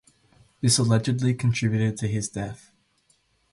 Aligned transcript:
This 0.61 0.79
allegedly 0.79 1.35
contributed 1.35 1.95
to 1.97 2.07
his 2.07 2.27
death. 2.27 2.71